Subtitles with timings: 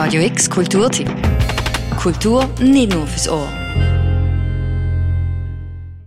[0.00, 1.10] Radio X Kulturtipp.
[2.00, 3.48] Kultur nicht nur fürs Ohr.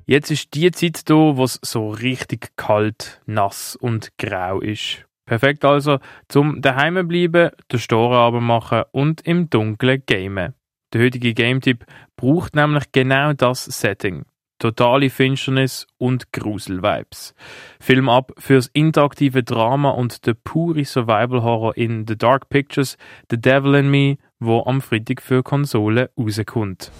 [0.05, 5.05] Jetzt ist die Zeit da, wo es so richtig kalt, nass und grau ist.
[5.25, 5.99] Perfekt also
[6.29, 10.53] zum daheim bleiben, den Storen machen und im Dunkeln gamen.
[10.93, 11.83] Der heutige Game-Tipp
[12.15, 14.23] braucht nämlich genau das Setting.
[14.61, 17.33] Totale Finsternis und Grusel-Vibes.
[17.79, 22.95] Film ab fürs interaktive Drama und der pure Survival-Horror in The Dark Pictures,
[23.31, 26.91] The Devil in Me, wo am Freitag für Konsolen rauskommt.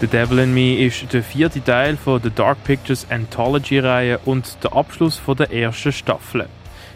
[0.00, 4.72] The Devil in Me ist der vierte Teil von der Dark Pictures Anthology-Reihe und der
[4.72, 6.48] Abschluss von der ersten Staffel.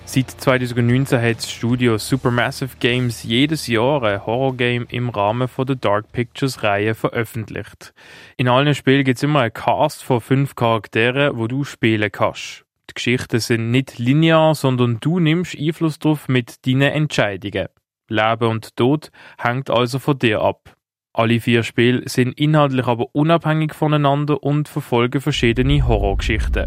[0.06, 5.76] Seit 2019 hat das Studio Supermassive Games jedes Jahr ein Horrorgame im Rahmen von der
[5.76, 7.92] Dark Pictures Reihe veröffentlicht.
[8.38, 12.64] In allen Spielen gibt es immer einen Cast von fünf Charakteren, wo du spielen kannst.
[12.88, 17.68] Die Geschichten sind nicht linear, sondern du nimmst Einfluss darauf mit deinen Entscheidungen.
[18.08, 20.74] Leben und Tod hängt also von dir ab.
[21.16, 26.66] Alle vier Spiele sind inhaltlich aber unabhängig voneinander und verfolgen verschiedene Horrorgeschichten.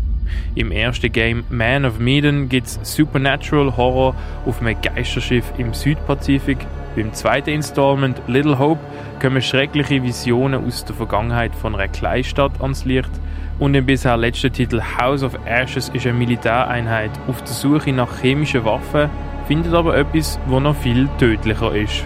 [0.56, 6.60] Im ersten Game Man of Medan gibt's Supernatural Horror auf einem Geisterschiff im Südpazifik.
[6.96, 8.80] Beim zweiten Installment Little Hope
[9.22, 13.12] kommen schreckliche Visionen aus der Vergangenheit von einer Kleinstadt ans Licht.
[13.60, 18.22] Und im bisher letzten Titel House of Ashes ist eine Militäreinheit auf der Suche nach
[18.22, 19.10] chemischen Waffen,
[19.46, 22.06] findet aber etwas, wo noch viel tödlicher ist.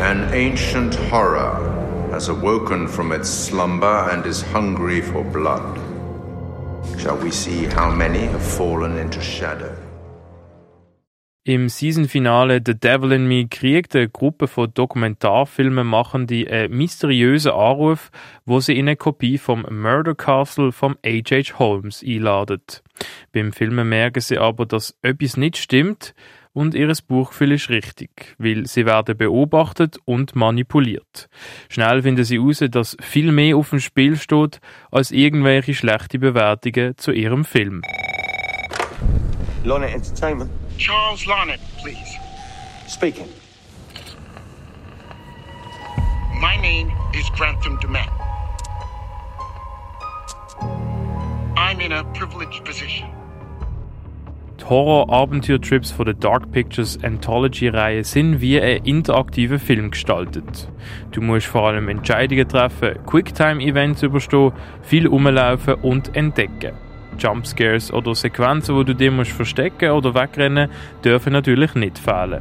[0.00, 5.78] An ancient horror has awoken from its slumber and is hungry for blood.
[6.98, 9.76] Shall we see how many have fallen into shadow?
[11.44, 18.12] Im Seasonfinale The Devil in Me kriegt eine Gruppe von Dokumentarfilmemachenden einen mysteriösen Anruf,
[18.44, 21.58] wo sie in eine Kopie vom Murder Castle vom H.H.
[21.58, 22.84] Holmes einladet.
[23.32, 26.14] Beim Filmen merken sie aber, dass etwas nicht stimmt
[26.52, 31.28] und ihres Buchgefühl ist richtig, weil sie werden beobachtet und manipuliert.
[31.68, 36.96] Schnell finden sie heraus, dass viel mehr auf dem Spiel steht als irgendwelche schlechte Bewertungen
[36.96, 37.82] zu ihrem Film.
[39.64, 40.50] Lonnet Entertainment.
[40.76, 42.18] Charles Larnett, please.
[42.88, 43.28] Speaking.
[46.40, 48.08] My name is Grantham Dumet.
[51.56, 53.21] I'm in a privileged position.
[54.72, 60.66] Horror-Abenteuer-Trips von der Dark Pictures Anthology-Reihe sind wie ein interaktiver Film gestaltet.
[61.10, 66.72] Du musst vor allem Entscheidungen treffen, Quicktime-Events überstehen, viel rumlaufen und entdecken.
[67.18, 70.70] Jumpscares oder Sequenzen, wo du dir musst verstecken oder wegrennen,
[71.04, 72.40] dürfen natürlich nicht fehlen.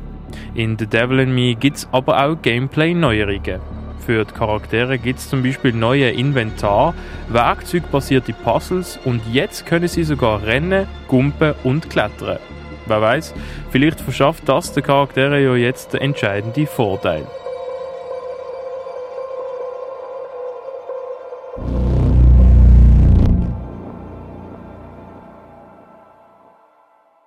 [0.56, 3.81] In The Devil in Me gibt es aber auch Gameplay-Neuerungen.
[4.06, 6.94] Für die Charaktere gibt es zum Beispiel neue Inventar,
[7.30, 12.40] werkzeugbasierte Puzzles und jetzt können sie sogar rennen, gumpen und klettern.
[12.88, 13.34] Wer weiß,
[13.70, 17.28] vielleicht verschafft das den Charakteren ja jetzt den entscheidenden Vorteil.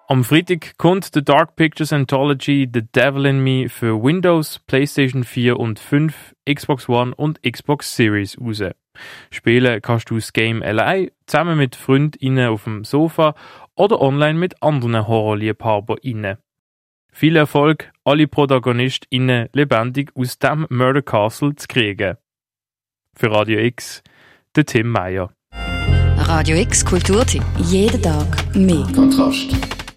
[0.07, 5.59] Am Freitag kommt The Dark Pictures Anthology The Devil in Me für Windows, PlayStation 4
[5.59, 8.63] und 5, Xbox One und Xbox Series raus.
[9.31, 13.35] Spielen kannst du das Game allein, zusammen mit FreundInnen auf dem Sofa
[13.75, 16.39] oder online mit anderen HorrorliebhaberInnen.
[17.13, 22.17] Viel Erfolg, alle ProtagonistInnen lebendig aus dem Murder Castle zu kriegen.
[23.15, 24.03] Für Radio X,
[24.57, 25.33] der Tim Meyer.
[26.17, 27.45] Radio X Kulturtipp.
[27.59, 28.87] Jeden Tag mehr.
[28.95, 29.74] Kontrast.